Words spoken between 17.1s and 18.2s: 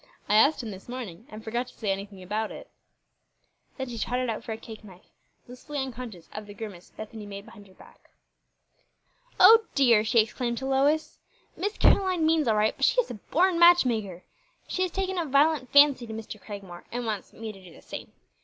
me to do the same.